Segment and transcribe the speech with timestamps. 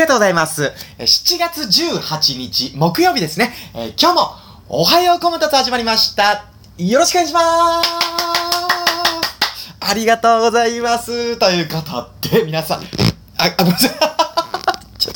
[0.00, 0.72] がとうございます。
[0.98, 3.54] え7月18日、木曜日ですね。
[3.74, 4.32] えー今日も、
[4.68, 6.44] おはようコムタツ始まりました。
[6.78, 7.88] よろしくお願いします。
[9.80, 11.36] ありがとうございます。
[11.36, 12.84] ということで、皆さん、あ、
[13.38, 13.90] あ、ごめんなさい。
[14.98, 15.14] ちょっ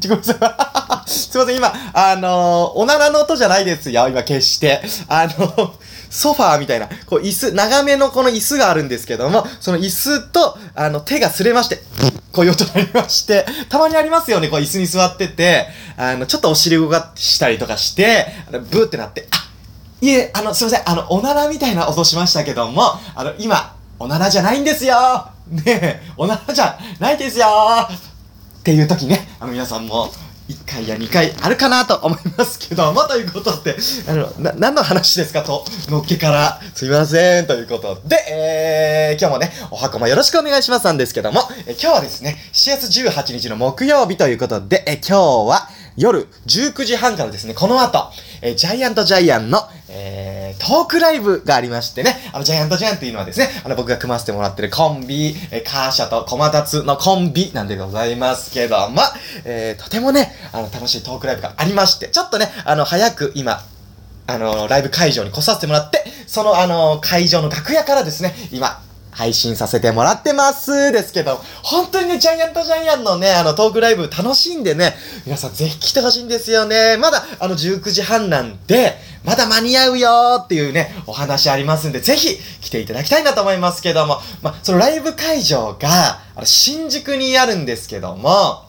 [0.00, 0.75] と、ごめんなさい。
[1.06, 4.82] すいません、今、あのーおならの音じゃないですよ、今、決して。
[5.08, 5.70] あのー
[6.08, 11.82] ソファーみたいな、こう、椅子、長めのこの椅子があるんですけども、その椅子と、あの、手が擦れまして、
[12.32, 19.48] こういう音になりまして、たまにありますよね、こう、椅子に座ってて、あの、ちょっとお尻動かしたりとかして、あのブーってなって、あ、
[20.00, 27.46] いえ、あの、すいません、あの、おならみたいな音しましたけども、あの、今、おならじゃないんですよねえ、おならじゃないですよ
[27.88, 30.10] っていう時ね、あの、皆さんも、
[30.48, 33.76] 1回や2回あるかなと思いますけども、ということで、
[34.08, 48.10] あの、な、何の話ですかと、のっけから、すいません、ということで、えー、今日もね、お箱もよろしくお願いしますなんですけども、え今日はですね、7月18日の木曜日ということで、え今日は夜19時半からですね、この後、
[48.42, 50.15] えジャイアントジャイアンの、えー、
[50.66, 59.02] トークライブがありましてね、あの、ジャイアントジャイアンっていうのはですね、あの、僕が組ませてもらってるコンビ、えー、カーシャとコマタツのコンビなんでございますけども、
[59.44, 63.60] えー、とてもね、あの、楽しいトークライブがありまして、ちょっとね、あの、早く今、
[64.26, 68.82] あの、ライブ会場に来させてもらって、その、あの、会場の楽屋からですね、今、
[69.16, 76.98] 配信させてもらってますですけど、本当にね、ジャイアントジャイアンのね、あの、トークライブ楽しんでね、皆さんぜひ来てほしいんですよね。
[76.98, 78.94] まだ、あの、19時半なんで、
[79.24, 88.65] まだ間に合うよーっていうね、お話ありますんで、ぜひ来ていただきたいなと思いますけども、ま、そのライブ会場が、あの、新宿にあるんですけども、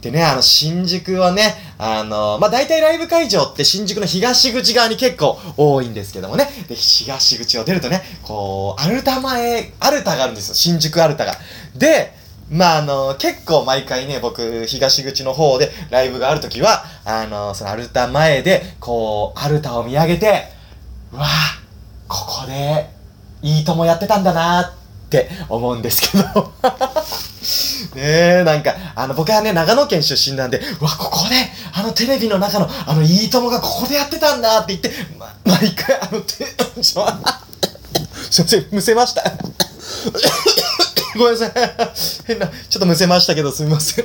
[0.00, 11.34] でね、あの、新宿はね、あの、まあ、大体ライブ会場って新宿の東口側に結構多いんですけどもね、で、東口を出るとね、こう、アルタ前、アルタがあるんですよ、新宿アルタが。
[11.74, 12.12] で、
[12.50, 20.44] まあ、あの、結構毎回ね、僕、東口の方でライブがあるときは、あの、そのアルタ前で、こう、アルタを見上げて、
[21.12, 21.28] うわぁ、
[22.06, 22.88] ここで、
[23.42, 24.74] いいともやってたんだなーっ
[25.10, 26.52] て思うんですけど。
[27.96, 28.02] ね
[28.40, 31.34] え、なんか、あの、僕はね、長野県出身なんで、うわ、ここで、
[31.72, 36.44] あの、テレビの中の、あの、いいともがここでやってたんだって言って、ま、毎回、あの、て、
[36.80, 39.24] ちょ、すいません、むせました。
[41.16, 41.52] ごめんなさい。
[42.28, 44.04] 変な、ちょっとむせましたけど、すみません。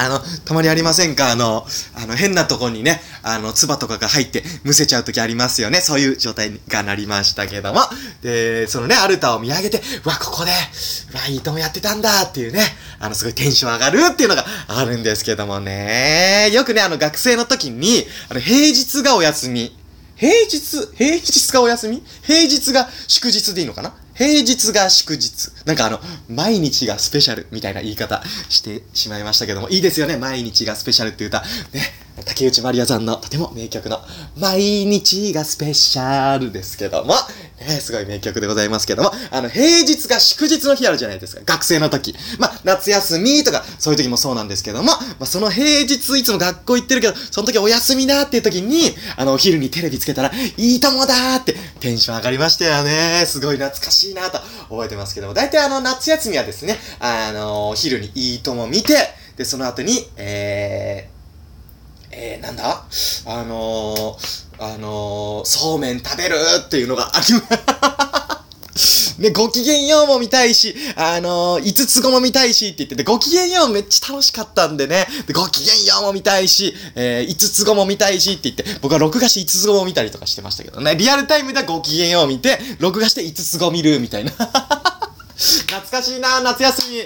[0.00, 1.30] あの、たまにありませんか？
[1.30, 5.80] あの、あの、変なとこにね、あの、唾とかが入って、むせちゃうときありますよね。
[5.80, 7.80] そういう状態がなりましたけども。
[8.22, 10.50] で、そのね、アルタを見上げて、うわ、ここで、
[11.12, 12.64] うわ、いいともやってたんだっていうね、
[12.98, 16.50] あの、すごいテンション上がるっていうのがあるんですけどもね。
[16.52, 19.76] よくね、あの、学生の時に、あの、平日がお休み。
[20.16, 20.60] 平日
[20.96, 22.02] 平日がお休み？
[22.22, 23.94] 平日が祝日でいいのかな？
[24.20, 25.50] 平日が祝日。
[25.64, 25.98] なんかあの、
[26.28, 30.18] 毎日がスペシャルみたいな言い方してしまいましたけども、いいですよね。
[30.18, 31.40] 毎日がスペシャルって歌。
[31.72, 31.80] ね。
[32.26, 33.98] 竹内まりやさんのとても名曲の、
[34.36, 37.14] 毎日がスペシャルですけども、
[37.60, 41.42] ね、すごい名曲でございますけども、あの、平日が祝日の日あるじゃないですか。
[41.44, 42.14] 学生の時。
[42.38, 53.24] まあ、夏休みとか、そういう時もそうなんですけども、まあ、その平日いつも学校行ってるけど、その時お休みだっていう時に、あの、お昼にテレビつけたら、いいともだーってテンション上がりましたよね。
[53.26, 54.38] すごい懐かしいなと
[54.70, 58.96] 覚えてますけども、大体あの、夏休みはですね、あの、お昼にいいとも見て、
[59.36, 61.20] で、その後に、えー、
[62.12, 62.84] えー、なんだ？
[63.26, 67.40] あのー、あのー、そうめん食べるっていうのがありま
[68.76, 69.16] す。
[69.18, 84.32] ね、ごきげんようも見たいし、あのー、五つ子も見たいしって言ってて、ごきげんようめっちゃ楽しかったんでね、でごきげんようも見たいし、えー、五つ子も見たいしって言って、僕は録画して五つ子も見たりとかしてましたけどね、リアルタイムではごきげんよう見て、録画して五つ子見るみたいな。
[85.40, 86.98] 懐かしいな夏休み。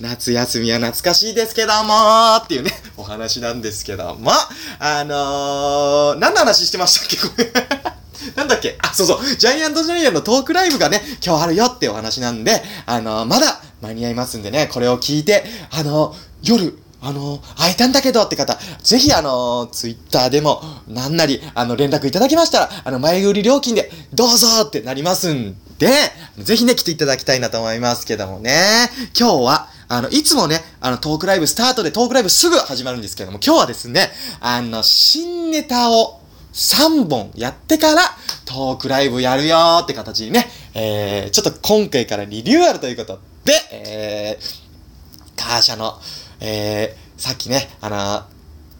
[0.00, 1.94] 夏休みは懐かしいですけども
[2.42, 4.30] っていうね、お話なんですけども、
[4.78, 7.52] あのー、何の話してましたっけこれ。
[8.34, 8.78] なんだっけ？
[8.80, 9.36] あ、そうそう。
[9.36, 25.90] ジャイアントジャイアンのトークライブがね、今日あるよってお話なんで、あのー、まだ間に合いますんでね、これを聞いて、あのー、夜、あのー、会えたんだけどって方、ぜひあのー、ツイッターでも、なんなり、あの、連絡いただきましたら、あの、前売り料金で、どうぞってなりますんで、
[26.38, 28.90] ぜひね、来ていただきたいなと思いますけどもね。
[29.18, 36.20] 今日は、あの、いつもね、あの、トークライブスタートでトークライブすぐ始まるんですけども、今日はですね、あの、新ネタを
[36.52, 38.02] 3本やってから、
[38.46, 46.00] トークライブやるよーって形にね、えー、ちょっと今回からリニューアルということで、えー、カーシャの、
[46.40, 48.22] えー、さっきね、あのー、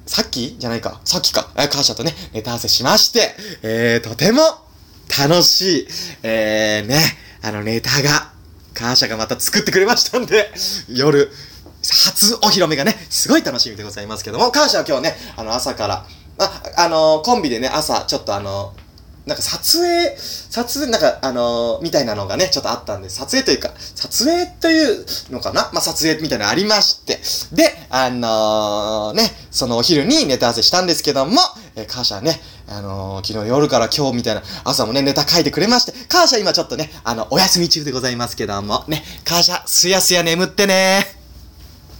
[0.06, 0.56] さっき？
[0.56, 1.00] じゃないか。
[1.04, 1.50] さっきか。
[1.56, 4.40] えカーシャとね、ネタ合わせしまして、えー、とても
[5.08, 5.88] 楽しい、
[6.22, 7.00] えー、ね、
[7.42, 8.32] あのネタが、
[8.74, 10.52] カーシャがまた作ってくれましたんで、
[10.88, 11.30] 夜、
[11.82, 16.06] 初お披露目がね、すごい楽しみでございますけども、感謝は今日ね、あの、朝から、
[16.38, 18.74] あ、あのコンビでね、朝、ちょっとあの
[19.24, 25.68] なんか撮影、撮影、なんか、あのー、みたいなのがね、ちょっとあったんで、撮影というか、撮影というのかな？
[25.72, 27.18] まあ、撮影みたいなのありまして、
[27.52, 31.40] で、あのー、ね、そのお昼にネタ合わせしたんですけども、
[31.74, 41.26] えー、感謝ね、あのー、昨日夜から今日みたいな、朝もね、ネタ書いてくれまして、感謝今ちょっとね、あの、お休み中でございますけども、ね、感謝、すやすや眠ってね。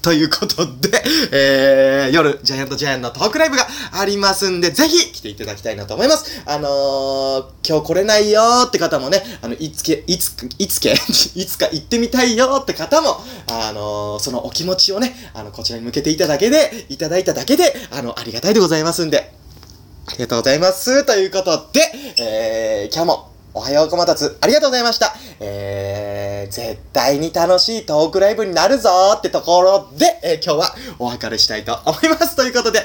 [0.07, 1.03] ということで、
[1.33, 6.45] えー、夜、ジャイアントジャイアンのトークライブがありますんで、ぜひ来ていただきたいなと思います。
[6.47, 10.93] あのー、今日来れないよーって方もね、あの、いつけ、いつ、いつけ、
[11.35, 13.21] いつか行ってみたいよーって方も、
[13.51, 19.33] あのー、そのお気持ちをね、あの、こちらに向けていただけで、いただいただけで、あの、ありがたいでございますんで、
[20.09, 21.05] ありがとうございます。
[21.05, 21.81] ということで、
[22.19, 25.17] えー、今日も、おはようこまたつ、ありがとうございました。
[25.41, 32.37] えー、絶対に楽しいトークライブになるぞーってところで、えー、今日はお別れしたいと思います。
[32.37, 32.85] ということで、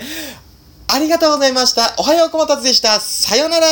[0.88, 1.94] ありがとうございました。
[2.00, 3.00] おはようこまたつでした。
[3.00, 3.68] さよなら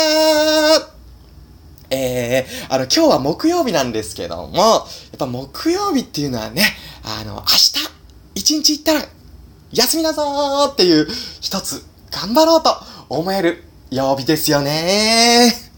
[1.89, 4.79] えー、あの、今日は木曜日なんですけども、や
[5.15, 6.63] っぱ木曜日っていうのはね、
[7.03, 7.73] あの、明日、
[8.35, 9.05] 一日行ったら、
[9.71, 11.07] 休みだぞーっていう、
[11.41, 12.75] 一つ、頑張ろうと
[13.09, 15.68] 思える曜日ですよね。